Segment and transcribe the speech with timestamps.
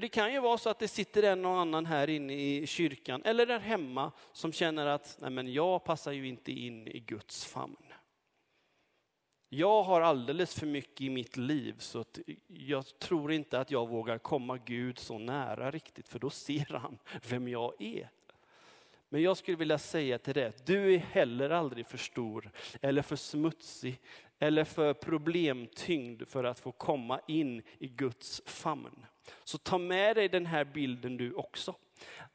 [0.00, 3.22] Det kan ju vara så att det sitter en och annan här inne i kyrkan
[3.24, 7.44] eller där hemma som känner att Nej, men jag passar ju inte in i Guds
[7.44, 7.76] famn.
[9.48, 13.88] Jag har alldeles för mycket i mitt liv så att jag tror inte att jag
[13.88, 18.10] vågar komma Gud så nära riktigt för då ser han vem jag är.
[19.08, 23.16] Men jag skulle vilja säga till dig, du är heller aldrig för stor eller för
[23.16, 24.00] smutsig
[24.38, 29.06] eller för problemtyngd för att få komma in i Guds famn.
[29.44, 31.74] Så ta med dig den här bilden du också.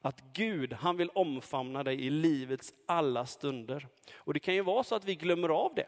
[0.02, 3.88] Att Gud, han vill omfamna dig i livets alla stunder.
[4.16, 5.88] Och det kan ju vara så att vi glömmer av det.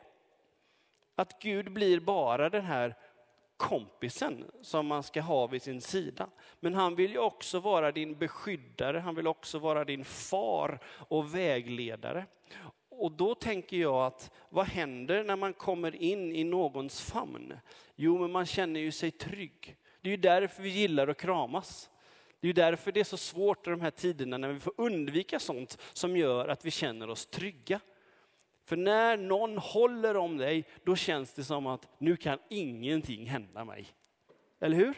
[1.15, 2.95] Att Gud blir bara den här
[3.57, 6.29] kompisen som man ska ha vid sin sida.
[6.59, 11.35] Men han vill ju också vara din beskyddare, han vill också vara din far och
[11.35, 12.26] vägledare.
[12.90, 17.53] Och då tänker jag att vad händer när man kommer in i någons famn?
[17.95, 19.76] Jo, men man känner ju sig trygg.
[20.05, 21.89] Det är ju därför vi gillar att kramas.
[22.39, 24.73] Det är ju därför det är så svårt i de här tiderna när vi får
[24.77, 27.79] undvika sånt som gör att vi känner oss trygga.
[28.65, 33.65] För när någon håller om dig, då känns det som att nu kan ingenting hända
[33.65, 33.87] mig.
[34.59, 34.93] Eller hur?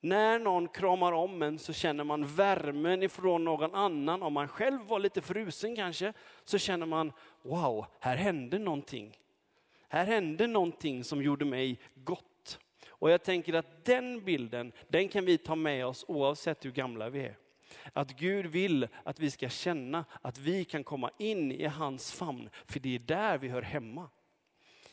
[0.00, 4.22] När någon kramar om en så känner man värmen ifrån någon annan.
[4.22, 6.12] Om man själv var lite frusen kanske,
[6.44, 9.18] så känner man wow, här hände någonting.
[9.88, 12.33] Här hände någonting som gjorde mig gott.
[13.04, 17.10] Och jag tänker att den bilden, den kan vi ta med oss oavsett hur gamla
[17.10, 17.36] vi är.
[17.92, 22.50] Att Gud vill att vi ska känna att vi kan komma in i hans famn,
[22.66, 24.10] för det är där vi hör hemma.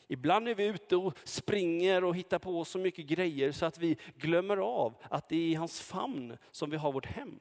[0.08, 3.96] Ibland är vi ute och springer och hittar på så mycket grejer så att vi
[4.16, 7.40] glömmer av att det är i hans famn som vi har vårt hem.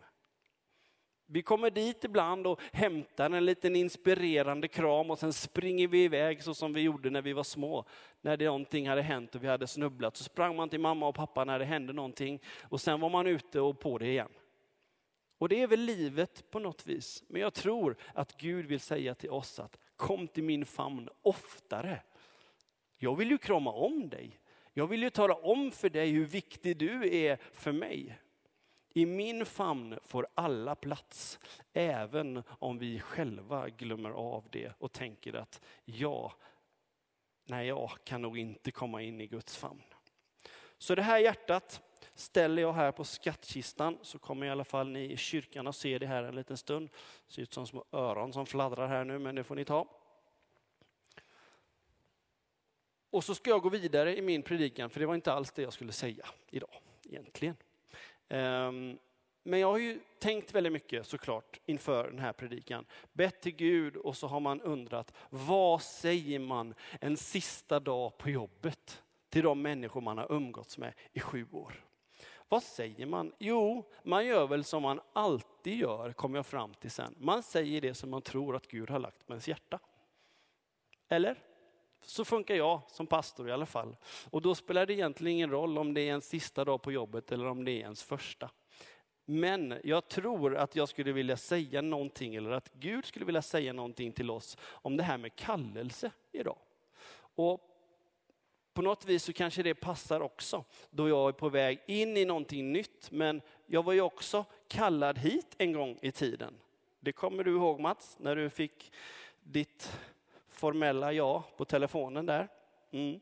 [1.34, 6.44] Vi kommer dit ibland och hämtar en liten inspirerande kram och sen springer vi iväg
[6.44, 7.86] så som vi gjorde när vi var små.
[8.22, 11.16] När det någonting hade hänt och vi hade snubblat så sprang man till mamma och
[11.16, 14.32] pappa när det hände någonting och sen var man ute och på det igen.
[15.38, 17.24] Och det är väl livet på något vis.
[17.28, 22.02] Men jag tror att Gud vill säga till oss att kom till min famn oftare.
[22.98, 24.40] Jag vill ju krama om dig.
[24.74, 28.20] Jag vill ju tala om för dig hur viktig du är för mig.
[28.94, 31.40] I min famn får alla plats,
[31.74, 36.32] även om vi själva glömmer av det och tänker att jag,
[37.46, 39.84] nej jag kan nog inte komma in i Guds famn.
[40.78, 41.82] Så det här hjärtat
[42.16, 45.98] ställer jag här på skattkistan så kommer i alla fall ni i kyrkan att se
[45.98, 46.90] det här en liten stund.
[47.28, 49.88] Det ser ut som små öron som fladdrar här nu, men det får ni ta.
[53.10, 55.62] Och så ska jag gå vidare i min predikan, för det var inte alls det
[55.62, 57.56] jag skulle säga idag egentligen.
[58.32, 58.98] Ehm,
[59.44, 62.86] men jag har ju tänkt väldigt mycket såklart inför den här predikan.
[63.14, 68.30] Bett till Gud och så har man undrat, vad säger man en sista dag på
[68.30, 71.86] jobbet till de människor man har umgåtts med i sju år?
[72.50, 73.34] Vad säger man?
[73.40, 77.16] Jo, man gör väl som man alltid gör, kommer jag fram till sen.
[77.18, 79.80] Man säger det som man tror att Gud har lagt på ens hjärta.
[81.10, 81.38] Eller?
[82.02, 83.96] Så funkar jag som pastor i alla fall.
[84.30, 87.32] Och då spelar det egentligen ingen roll om det är en sista dag på jobbet
[87.32, 88.50] eller om det är ens första.
[89.26, 93.74] Men jag tror att jag skulle vilja säga någonting, eller att Gud skulle vilja säga
[93.74, 96.58] någonting till oss om det här med kallelse idag.
[97.36, 97.68] Och
[98.74, 102.26] på något vis så kanske det passar också, då jag är på väg in i
[102.26, 103.12] någonting nytt.
[103.12, 106.54] Men jag var ju också kallad hit en gång i tiden.
[107.00, 108.92] Det kommer du ihåg Mats, när du fick
[109.40, 109.92] ditt
[110.62, 112.48] formella ja på telefonen där.
[112.92, 113.20] Mm.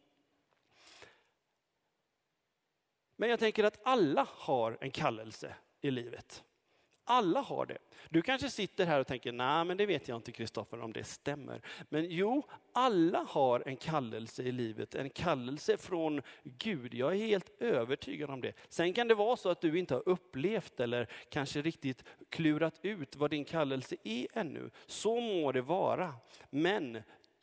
[3.15, 6.43] Men jag tänker att alla har en kallelse i livet.
[7.03, 7.77] Alla har det.
[8.09, 11.03] Du kanske sitter här och tänker, nej men det vet jag inte Kristoffer om det
[11.03, 11.61] stämmer.
[11.89, 16.93] Men jo, alla har en kallelse i livet, en kallelse från Gud.
[16.93, 18.53] Jag är helt övertygad om det.
[18.69, 23.15] Sen kan det vara så att du inte har upplevt eller kanske riktigt klurat ut
[23.15, 24.69] vad din kallelse är ännu.
[24.85, 26.13] Så må det vara.
[26.49, 27.01] Men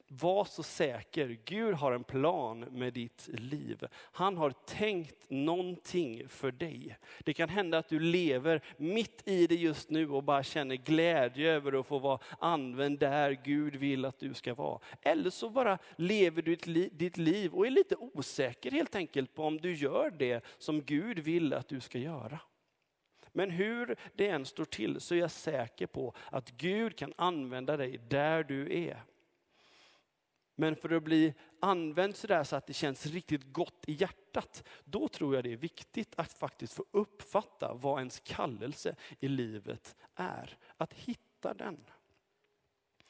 [0.08, 3.86] var så säker, Gud har en plan med ditt liv.
[3.92, 6.96] Han har tänkt någonting för dig.
[7.24, 11.52] Det kan hända att du lever mitt i det just nu och bara känner glädje
[11.52, 14.80] över att få vara använd där Gud vill att du ska vara.
[15.02, 16.56] Eller så bara lever du
[16.92, 21.18] ditt liv och är lite osäker helt enkelt på om du gör det som Gud
[21.18, 22.40] vill att du ska göra.
[23.32, 27.76] Men hur det än står till så är jag säker på att Gud kan använda
[27.76, 29.02] dig där du är.
[30.58, 35.08] Men för att bli använd sådär så att det känns riktigt gott i hjärtat, då
[35.08, 40.58] tror jag det är viktigt att faktiskt få uppfatta vad ens kallelse i livet är.
[40.76, 41.84] Att hitta den.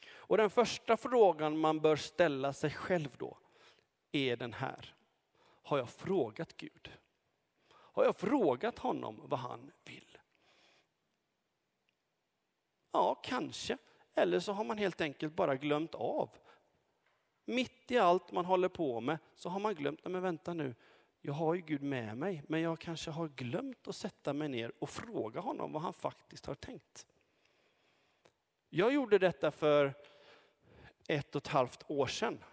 [0.09, 3.37] Och den första frågan man bör ställa sig själv då
[4.11, 4.95] är den här.
[5.63, 6.91] Har jag frågat Gud?
[7.69, 10.17] Har jag frågat honom vad han vill?
[12.91, 13.77] Ja, kanske.
[14.15, 16.29] Eller så har man helt enkelt bara glömt av.
[17.49, 20.75] Mitt i allt man håller på med så har man glömt, nej men vänta nu,
[21.21, 24.71] jag har ju Gud med mig, men jag kanske har glömt att sätta mig ner
[24.79, 27.05] och fråga honom vad han faktiskt har tänkt.
[28.69, 29.93] Jag gjorde detta för
[31.07, 32.43] ett och ett halvt år sedan.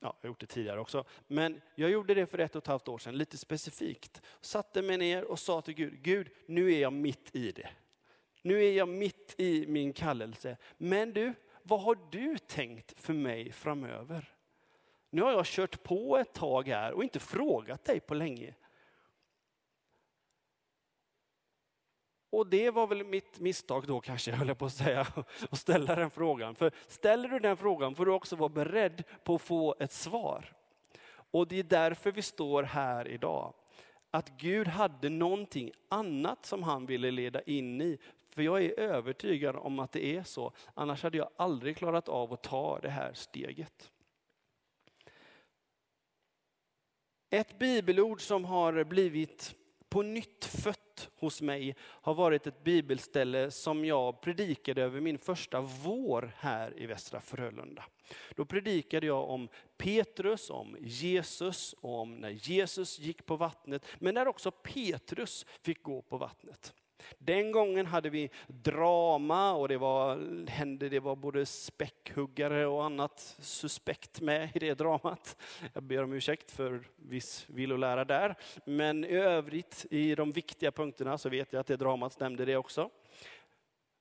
[0.00, 2.66] Ja, jag har gjort det tidigare också, men jag gjorde det för ett och ett
[2.66, 4.22] halvt år sedan, lite specifikt.
[4.40, 7.70] Satte mig ner och sa till Gud, Gud, nu är jag mitt i det.
[8.42, 10.56] Nu är jag mitt i min kallelse.
[10.76, 11.34] Men du,
[11.66, 14.34] vad har du tänkt för mig framöver?
[15.10, 18.54] Nu har jag kört på ett tag här och inte frågat dig på länge.
[22.30, 25.06] Och det var väl mitt misstag då kanske, jag höll på att säga,
[25.50, 26.54] att ställa den frågan.
[26.54, 30.52] För ställer du den frågan får du också vara beredd på att få ett svar.
[31.30, 33.54] Och det är därför vi står här idag.
[34.10, 37.98] Att Gud hade någonting annat som han ville leda in i.
[38.34, 40.52] För jag är övertygad om att det är så.
[40.74, 43.90] Annars hade jag aldrig klarat av att ta det här steget.
[47.30, 49.54] Ett bibelord som har blivit
[49.88, 55.60] på nytt fött hos mig har varit ett bibelställe som jag predikade över min första
[55.60, 57.84] vår här i Västra Frölunda.
[58.34, 64.14] Då predikade jag om Petrus, om Jesus och om när Jesus gick på vattnet, men
[64.14, 66.74] när också Petrus fick gå på vattnet.
[67.18, 70.18] Den gången hade vi drama och det var,
[70.48, 75.36] hände, det var både späckhuggare och annat suspekt med i det dramat.
[75.72, 78.34] Jag ber om ursäkt för viss villolära där.
[78.64, 82.56] Men i övrigt i de viktiga punkterna så vet jag att det dramat stämde det
[82.56, 82.90] också.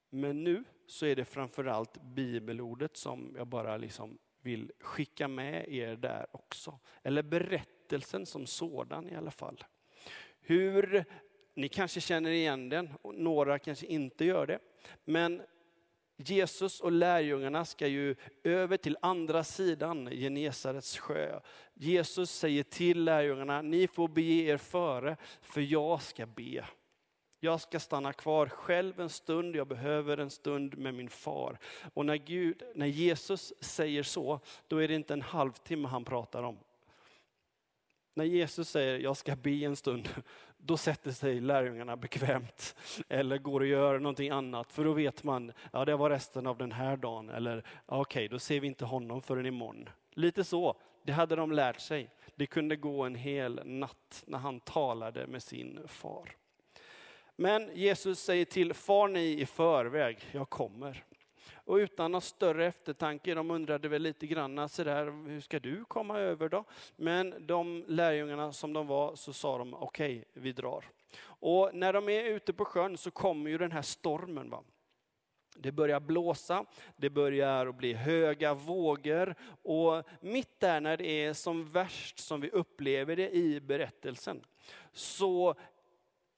[0.10, 5.96] Men nu så är det framförallt bibelordet som jag bara liksom vill skicka med er
[5.96, 6.80] där också.
[7.04, 9.64] Eller berättelsen som sådan i alla fall.
[10.42, 11.06] Hur
[11.54, 14.60] ni kanske känner igen den, och några kanske inte gör det.
[15.06, 15.42] Men
[16.18, 21.40] Jesus och lärjungarna ska ju över till andra sidan Genesarets sjö.
[21.74, 26.66] Jesus säger till lärjungarna, ni får bege er före, för jag ska be.
[27.40, 31.60] Jag ska stanna kvar själv en stund, jag behöver en stund med min far.
[31.94, 36.44] Och när, Gud, när Jesus säger så, då är det inte en halvtimme han pratar
[36.44, 36.58] om.
[38.14, 40.10] När Jesus säger, jag ska be en stund,
[40.58, 42.76] då sätter sig lärjungarna bekvämt
[43.10, 44.72] eller går och gör någonting annat.
[44.72, 47.30] För då vet man, ja det var resten av den här dagen.
[47.30, 49.90] Eller okej, okay, då ser vi inte honom förrän imorgon.
[50.14, 52.10] Lite så, det hade de lärt sig.
[52.36, 56.36] Det kunde gå en hel natt när han talade med sin far.
[57.36, 61.04] Men Jesus säger till, far ni i förväg, jag kommer.
[61.56, 66.20] Och utan någon större eftertanke, de undrade väl lite grann sådär, hur ska du komma
[66.20, 66.64] över då?
[66.96, 70.86] Men de lärjungarna som de var så sa de, okej, okay, vi drar.
[71.26, 74.50] Och när de är ute på sjön så kommer ju den här stormen.
[74.50, 74.64] Va?
[75.56, 76.66] Det börjar blåsa,
[76.96, 82.50] det börjar bli höga vågor och mitt där när det är som värst som vi
[82.50, 84.42] upplever det i berättelsen
[84.94, 85.56] så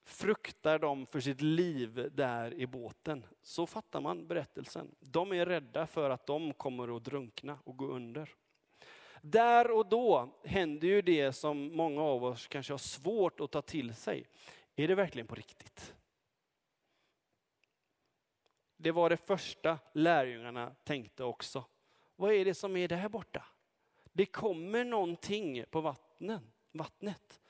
[0.05, 3.25] fruktar de för sitt liv där i båten.
[3.41, 4.95] Så fattar man berättelsen.
[4.99, 8.35] De är rädda för att de kommer att drunkna och gå under.
[9.21, 13.61] Där och då händer ju det som många av oss kanske har svårt att ta
[13.61, 14.27] till sig.
[14.75, 15.95] Är det verkligen på riktigt?
[18.77, 21.65] Det var det första lärjungarna tänkte också.
[22.15, 23.45] Vad är det som är där borta?
[24.12, 27.41] Det kommer någonting på vattnen, vattnet.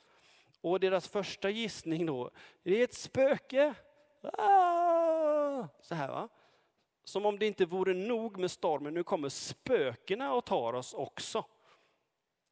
[0.66, 2.30] Och deras första gissning då,
[2.62, 3.74] det är ett spöke.
[4.22, 5.68] Ah!
[5.80, 6.28] Så här va.
[7.04, 11.44] Som om det inte vore nog med stormen, nu kommer spökena och tar oss också.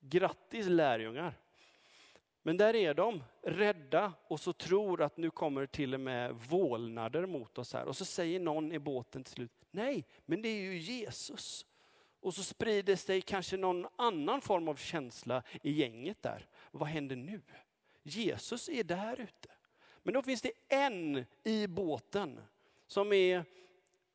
[0.00, 1.35] Grattis lärjungar.
[2.42, 7.26] Men där är de, rädda och så tror att nu kommer till och med vålnader
[7.26, 7.85] mot oss här.
[7.85, 11.66] Och så säger någon i båten till slut, nej, men det är ju Jesus.
[12.21, 16.47] Och så sprider sig kanske någon annan form av känsla i gänget där.
[16.71, 17.40] Vad händer nu?
[18.04, 19.49] Jesus är där ute.
[20.02, 22.40] Men då finns det en i båten
[22.87, 23.44] som är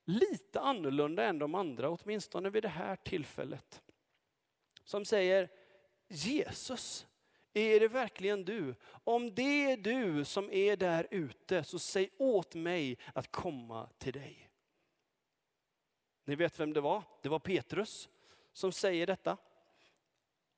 [0.05, 3.81] lite annorlunda än de andra, åtminstone vid det här tillfället.
[4.83, 5.49] Som säger,
[6.07, 7.07] Jesus,
[7.53, 8.75] är det verkligen du?
[9.03, 14.13] Om det är du som är där ute, så säg åt mig att komma till
[14.13, 14.49] dig.
[16.25, 17.03] Ni vet vem det var?
[17.21, 18.09] Det var Petrus
[18.53, 19.37] som säger detta.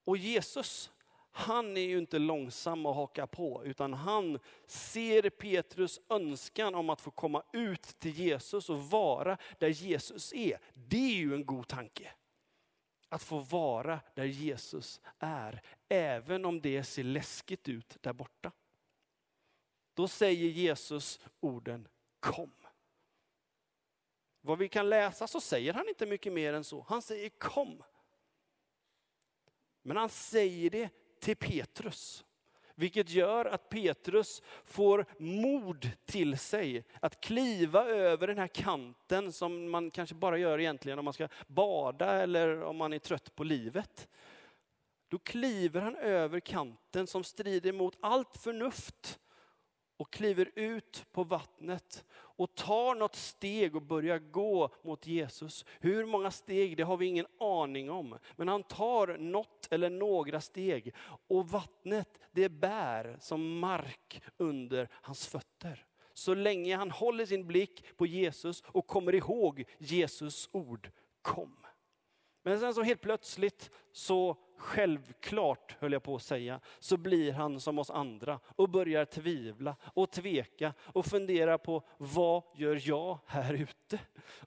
[0.03, 0.91] Och Jesus,
[1.31, 7.01] han är ju inte långsam att haka på, utan han ser Petrus önskan om att
[7.01, 10.59] få komma ut till Jesus och vara där Jesus är.
[10.73, 12.11] Det är ju en god tanke.
[13.09, 18.51] Att få vara där Jesus är, även om det ser läskigt ut där borta.
[19.93, 21.87] då säger Jesus orden
[22.19, 22.53] kom.
[24.41, 26.85] Vad vi kan läsa så säger han inte mycket mer än så.
[26.89, 27.83] Han säger kom.
[29.81, 30.89] Men han säger det
[31.21, 32.25] till Petrus.
[32.75, 39.69] Vilket gör att Petrus får mod till sig att kliva över den här kanten som
[39.69, 43.43] man kanske bara gör egentligen om man ska bada eller om man är trött på
[43.43, 44.07] livet.
[45.07, 49.19] Då kliver han över kanten som strider mot allt förnuft
[49.97, 52.05] och kliver ut på vattnet
[52.41, 55.65] och tar något steg och börjar gå mot Jesus.
[55.79, 58.17] Hur många steg, det har vi ingen aning om.
[58.35, 60.93] Men han tar något eller några steg
[61.27, 65.85] och vattnet det bär som mark under hans fötter.
[66.13, 70.89] Så länge han håller sin blick på Jesus och kommer ihåg Jesus ord,
[71.21, 71.60] kom.
[72.43, 77.59] Men sen så helt plötsligt så självklart, höll jag på att säga, så blir han
[77.59, 83.53] som oss andra och börjar tvivla och tveka och fundera på vad gör jag här
[83.53, 83.99] ute?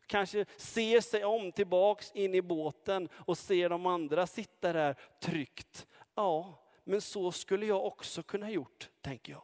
[0.06, 5.86] Kanske ser sig om tillbaks in i båten och ser de andra sitta där tryggt.
[6.14, 9.42] Ja, men så skulle jag också kunna gjort, tänker jag.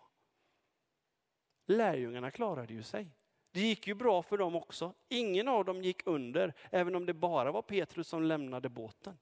[1.67, 3.09] Lärjungarna klarade ju sig.
[3.53, 4.93] Det gick ju bra för dem också.
[5.09, 9.19] Ingen av dem gick under, även om det bara var Petrus som lämnade båten.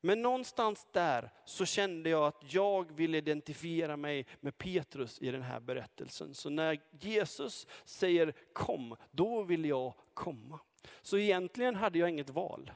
[0.00, 5.42] Men någonstans där så kände jag att jag vill identifiera mig med Petrus i den
[5.42, 6.34] här berättelsen.
[6.34, 10.60] Så när Jesus säger kom, då vill jag komma.
[11.02, 12.70] Så egentligen hade jag inget val.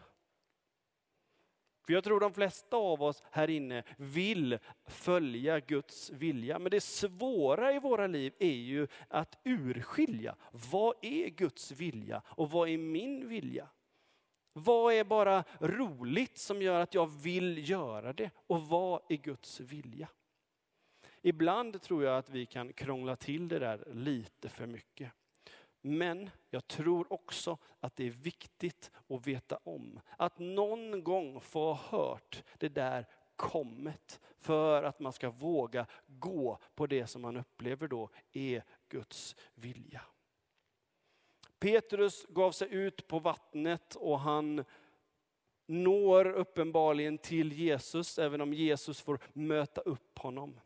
[1.88, 6.58] För jag tror de flesta av oss här inne vill följa Guds vilja.
[6.58, 10.36] Men det svåra i våra liv är ju att urskilja,
[10.70, 13.68] vad är Guds vilja och vad är min vilja?
[14.52, 18.30] Vad är bara roligt som gör att jag vill göra det?
[18.46, 20.08] Och vad är Guds vilja?
[21.22, 25.12] Ibland tror jag att vi kan krångla till det där lite för mycket.
[25.80, 30.00] Men jag tror också att det är viktigt att veta om.
[30.16, 33.06] Att någon gång få ha hört det där
[33.36, 39.36] kommet för att man ska våga gå på det som man upplever då är Guds
[39.54, 40.02] vilja.
[41.58, 44.64] Petrus gav sig ut på vattnet och han
[45.66, 50.60] når uppenbarligen till Jesus, även om Jesus får möta upp honom.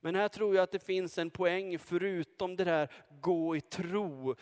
[0.00, 2.88] Men här tror jag att det finns en poäng, förutom det där
[3.20, 4.34] gå i tro,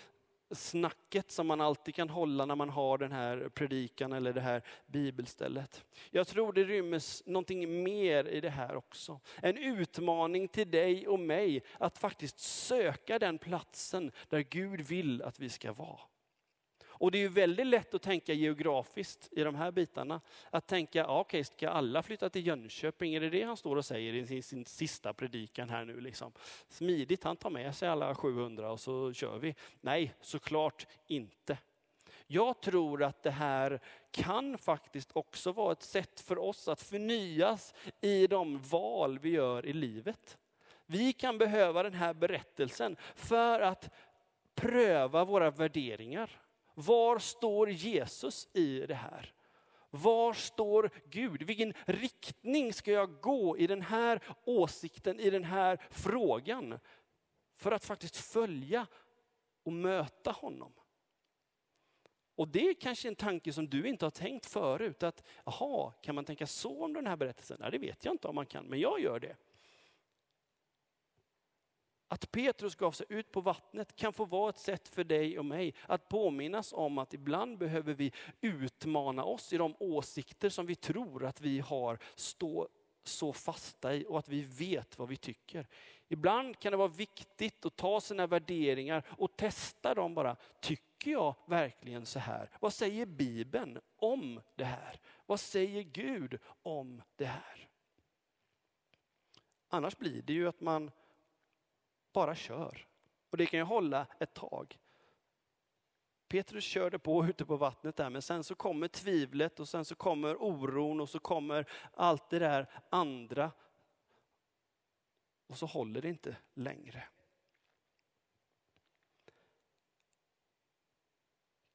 [0.55, 4.63] snacket som man alltid kan hålla när man har den här predikan eller det här
[4.87, 5.85] bibelstället.
[6.11, 9.21] Jag tror det rymmes någonting mer i det här också.
[9.43, 15.41] En utmaning till dig och mig att faktiskt söka den platsen där Gud vill att
[15.41, 16.01] vi ska vara.
[16.93, 20.21] Och det är ju väldigt lätt att tänka geografiskt i de här bitarna.
[20.51, 23.15] Att tänka, ja, okej, ska alla flytta till Jönköping?
[23.15, 26.01] Är det det han står och säger i sin, sin sista predikan här nu?
[26.01, 26.33] Liksom?
[26.69, 29.55] Smidigt, han tar med sig alla 700 och så kör vi.
[29.81, 31.59] Nej, såklart inte.
[32.27, 33.81] Jag tror att det här
[34.11, 39.67] kan faktiskt också vara ett sätt för oss att förnyas i de val vi gör
[39.67, 40.39] i livet.
[40.87, 43.91] Vi kan behöva den här berättelsen för att
[44.55, 46.42] pröva våra värderingar.
[46.75, 49.35] Var står Jesus i det här?
[49.91, 51.43] Var står Gud?
[51.43, 56.79] Vilken riktning ska jag gå i den här åsikten, i den här frågan?
[57.57, 58.87] För att faktiskt följa
[59.63, 60.73] och möta honom.
[62.35, 65.03] Och det är kanske en tanke som du inte har tänkt förut.
[65.03, 67.57] Att, jaha, kan man tänka så om den här berättelsen?
[67.61, 69.37] Nej, det vet jag inte om man kan, men jag gör det.
[72.13, 75.45] Att Petrus gav sig ut på vattnet kan få vara ett sätt för dig och
[75.45, 80.75] mig att påminnas om att ibland behöver vi utmana oss i de åsikter som vi
[80.75, 82.69] tror att vi har stå
[83.05, 85.67] så fasta i och att vi vet vad vi tycker.
[86.09, 90.37] Ibland kan det vara viktigt att ta sina värderingar och testa dem bara.
[90.61, 92.51] Tycker jag verkligen så här?
[92.61, 95.01] Vad säger Bibeln om det här?
[95.27, 97.69] Vad säger Gud om det här?
[99.69, 100.91] Annars blir det ju att man
[102.13, 102.87] bara kör.
[103.31, 104.79] Och det kan ju hålla ett tag.
[106.29, 109.95] Petrus körde på ute på vattnet där, men sen så kommer tvivlet och sen så
[109.95, 113.53] kommer oron och så kommer allt det där andra.
[115.47, 117.05] Och så håller det inte längre.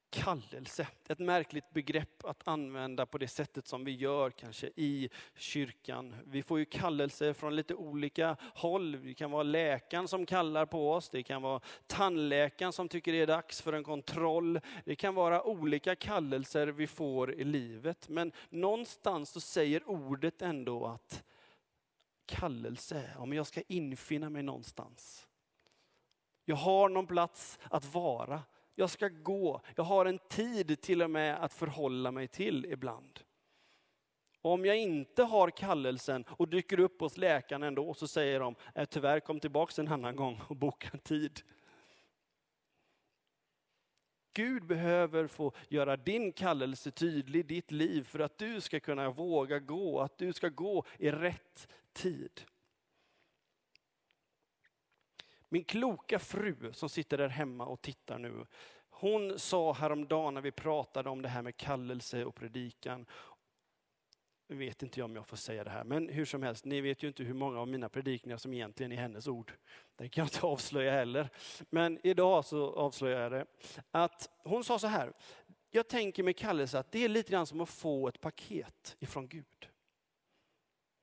[0.10, 0.88] Kallelse.
[1.08, 6.16] Ett märkligt begrepp att använda på det sättet som vi gör kanske i kyrkan.
[6.26, 9.06] Vi får ju kallelser från lite olika håll.
[9.06, 13.22] Det kan vara läkaren som kallar på oss, det kan vara tandläkaren som tycker det
[13.22, 14.60] är dags för en kontroll.
[14.86, 18.10] Det kan vara olika kallelser vi får i livet.
[18.10, 21.24] Men någonstans så säger ordet ändå att
[22.26, 25.28] kallelse, om jag ska infinna mig någonstans.
[26.46, 28.42] Jag har någon plats att vara.
[28.80, 29.62] Jag ska gå.
[29.76, 33.20] Jag har en tid till och med att förhålla mig till ibland.
[34.42, 38.86] Om jag inte har kallelsen och dyker upp hos läkaren ändå så säger de, äh,
[38.86, 41.42] tyvärr kom tillbaka en annan gång och boka en tid.
[44.34, 49.10] Gud behöver få göra din kallelse tydlig i ditt liv för att du ska kunna
[49.10, 52.42] våga gå, att du ska gå i rätt tid.
[55.50, 58.46] Min kloka fru som sitter där hemma och tittar nu,
[58.90, 63.06] hon sa häromdagen när vi pratade om det här med kallelse och predikan,
[64.50, 66.82] nu vet inte jag om jag får säga det här, men hur som helst, ni
[66.82, 69.54] vet ju inte hur många av mina predikningar som egentligen är hennes ord.
[69.96, 71.30] Det kan jag inte avslöja heller.
[71.70, 73.46] Men idag så avslöjar jag det.
[73.92, 75.14] Att hon sa så här,
[75.72, 79.28] jag tänker med kallelse att det är lite grann som att få ett paket ifrån
[79.28, 79.70] Gud.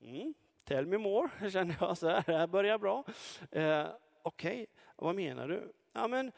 [0.01, 0.35] Mm,
[0.65, 3.05] tell me more, känner jag så här, det här börjar bra.
[3.51, 3.87] Eh,
[4.27, 4.67] Okej, okay,
[4.97, 5.73] vad menar du?
[5.93, 6.33] Ja, men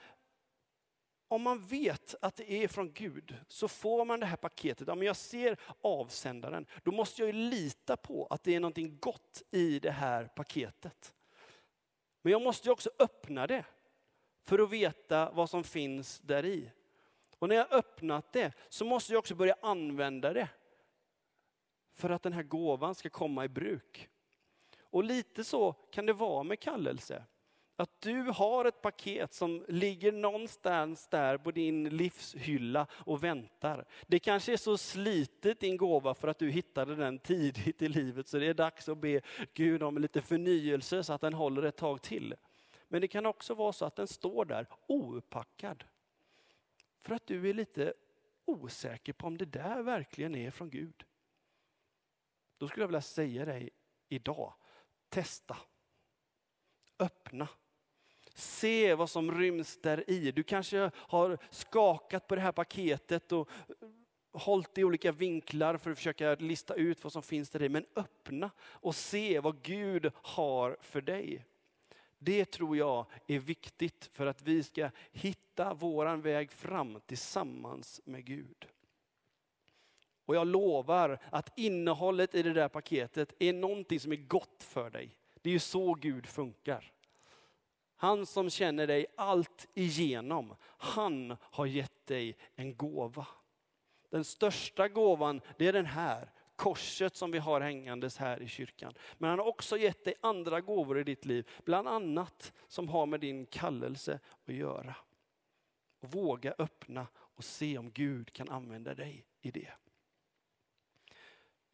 [1.28, 4.88] om man vet att det är från Gud så får man det här paketet.
[4.88, 9.78] Om jag ser avsändaren, då måste jag lita på att det är någonting gott i
[9.78, 11.14] det här paketet.
[12.22, 13.64] Men jag måste också öppna det
[14.44, 16.70] för att veta vad som finns där i.
[17.38, 20.48] Och när jag öppnat det så måste jag också börja använda det.
[21.94, 24.08] För att den här gåvan ska komma i bruk.
[24.80, 27.24] Och lite så kan det vara med kallelse.
[27.78, 33.84] Att du har ett paket som ligger någonstans där på din livshylla och väntar.
[34.06, 38.28] Det kanske är så slitet din gåva för att du hittade den tidigt i livet
[38.28, 39.20] så det är dags att be
[39.54, 42.34] Gud om lite förnyelse så att den håller ett tag till.
[42.88, 45.84] Men det kan också vara så att den står där ouppackad.
[47.02, 47.94] För att du är lite
[48.44, 51.04] osäker på om det där verkligen är från Gud.
[52.58, 53.70] Då skulle jag vilja säga dig
[54.08, 54.54] idag,
[55.08, 55.56] testa.
[56.98, 57.48] Öppna
[58.38, 60.32] Se vad som ryms där i.
[60.32, 63.48] Du kanske har skakat på det här paketet och
[64.32, 67.68] hållit i olika vinklar för att försöka lista ut vad som finns där i.
[67.68, 71.44] Men öppna och se vad Gud har för dig.
[72.18, 78.24] Det tror jag är viktigt för att vi ska hitta våran väg fram tillsammans med
[78.24, 78.66] Gud.
[80.26, 84.90] Och jag lovar att innehållet i det där paketet är någonting som är gott för
[84.90, 85.10] dig.
[85.42, 86.92] Det är ju så Gud funkar.
[87.96, 93.26] Han som känner dig allt igenom, han har gett dig en gåva.
[94.10, 98.92] Den största gåvan, det är den här, korset som vi har hängandes här i kyrkan.
[99.18, 103.06] Men han har också gett dig andra gåvor i ditt liv, bland annat som har
[103.06, 104.94] med din kallelse att göra.
[106.00, 109.72] Och våga öppna och se om Gud kan använda dig i det.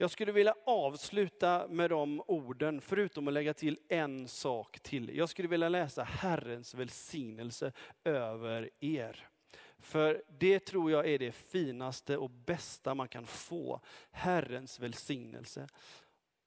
[0.02, 5.16] Jag skulle vilja avsluta med de orden, förutom att lägga till en sak till.
[5.16, 7.72] Jag skulle vilja läsa Herrens välsignelse
[8.04, 9.28] över er.
[9.78, 15.68] För det tror jag är det finaste och bästa man kan få, Herrens välsignelse.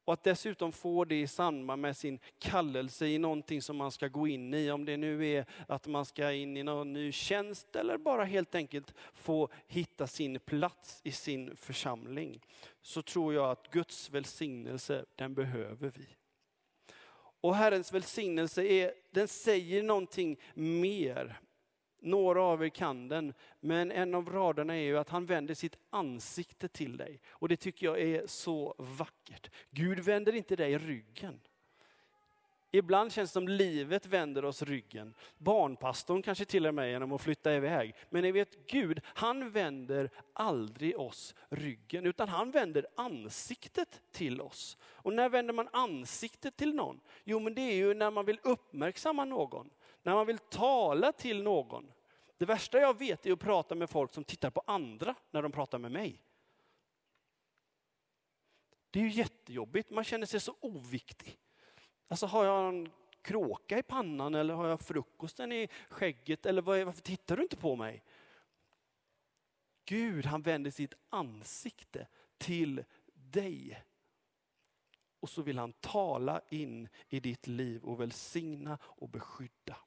[0.06, 4.08] Och att dessutom få det i samband med sin kallelse i någonting som man ska
[4.08, 4.72] gå in i.
[4.72, 8.56] Om det nu är att man ska in i någon ny tjänst eller bara helt
[8.56, 12.42] enkelt få hitta sin plats i sin församling.
[12.82, 16.08] Så tror jag att Guds välsignelse, den behöver vi.
[17.42, 21.40] Och Herrens välsignelse är, den säger någonting mer
[22.06, 25.78] några av er kan den, men en av raderna är ju att han vänder sitt
[25.90, 27.20] ansikte till dig.
[27.30, 29.50] Och det tycker jag är så vackert.
[29.72, 31.40] Gud vänder inte dig ryggen.
[32.78, 35.14] Ibland känns det som livet vänder oss ryggen.
[35.38, 37.96] Barnpastorn kanske till och med genom att flytta iväg.
[38.10, 44.78] Men ni vet Gud, han vänder aldrig oss ryggen, utan han vänder ansiktet till oss.
[44.84, 47.00] Och när vänder man ansiktet till någon?
[47.24, 49.70] Jo, men det är ju när man vill uppmärksamma någon.
[50.06, 51.92] När man vill tala till någon.
[52.38, 55.52] Det värsta jag vet är att prata med folk som tittar på andra när de
[55.52, 56.22] pratar med mig.
[58.92, 61.40] Det är ju jättejobbigt, man känner sig så oviktig.
[62.08, 62.92] Alltså har jag en
[63.22, 67.76] kråka i pannan eller har jag frukosten i skägget eller varför tittar du inte på
[67.76, 68.04] mig?
[69.86, 73.84] Gud han vänder sitt ansikte till dig.
[75.20, 79.78] Och så vill han tala in i ditt liv och välsigna och beskydda.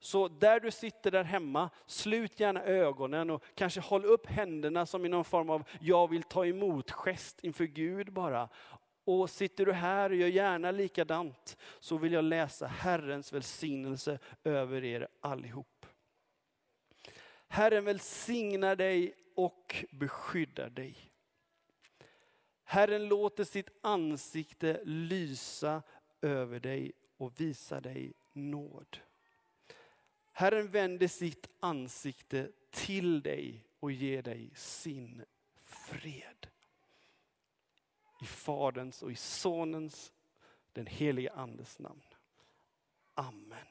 [0.00, 5.04] Så där du sitter där hemma, slut gärna ögonen och kanske håll upp händerna som
[5.04, 8.48] i någon form av jag vill ta emot gest inför Gud bara.
[9.04, 14.84] Och sitter du här och gör gärna likadant så vill jag läsa Herrens välsignelse över
[14.84, 15.86] er allihop.
[17.48, 20.96] Herren välsignar dig och beskyddar dig.
[22.64, 25.82] Herren låter sitt ansikte lysa
[26.22, 28.98] över dig och visa dig nåd.
[30.38, 35.24] Herren vänder sitt ansikte till dig och ger dig sin
[35.64, 36.46] fred.
[38.22, 40.12] I Faderns och i Sonens,
[40.72, 42.02] den helige Andes namn.
[43.14, 43.66] Amen.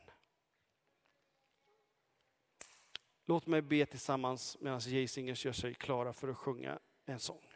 [3.25, 7.46] Låt mig be tillsammans medan Geisingers gör sig klara för att sjunga en sång.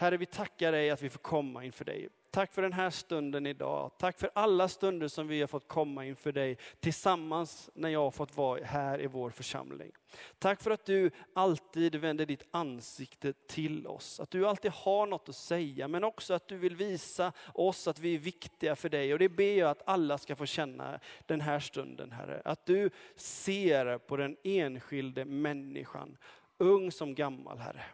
[0.00, 2.08] Herre, vi tackar dig att vi får komma inför dig.
[2.30, 3.90] Tack för den här stunden idag.
[3.98, 8.10] Tack för alla stunder som vi har fått komma inför dig tillsammans när jag har
[8.10, 9.92] fått vara här i vår församling.
[10.38, 14.20] Tack för att du alltid vänder ditt ansikte till oss.
[14.20, 17.98] Att du alltid har något att säga men också att du vill visa oss att
[17.98, 19.12] vi är viktiga för dig.
[19.12, 22.42] Och det ber jag att alla ska få känna den här stunden Herre.
[22.44, 26.16] Att du ser på den enskilde människan,
[26.58, 27.84] ung som gammal Herre.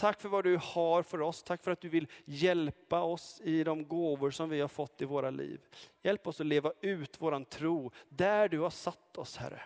[0.00, 1.42] Tack för vad du har för oss.
[1.42, 5.04] Tack för att du vill hjälpa oss i de gåvor som vi har fått i
[5.04, 5.60] våra liv.
[6.02, 9.62] Hjälp oss att leva ut våran tro där du har satt oss Herre.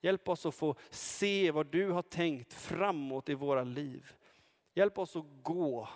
[0.00, 4.12] Hjälp oss att få se vad du har tänkt framåt i våra liv.
[4.74, 5.88] Hjälp oss att gå.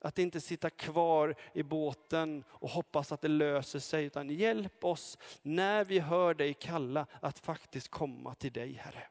[0.00, 4.04] Att inte sitta kvar i båten och hoppas att det löser sig.
[4.04, 9.08] Utan hjälp oss när vi hör dig kalla att faktiskt komma till dig Herre.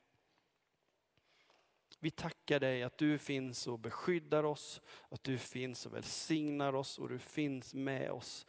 [2.06, 7.00] Vi tackar dig att du finns och beskyddar oss, att du finns och välsignar oss
[7.00, 8.46] och du finns med oss.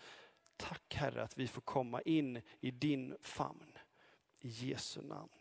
[0.57, 3.79] Tack Herre att vi får komma in i din famn.
[4.41, 5.36] I Jesu namn.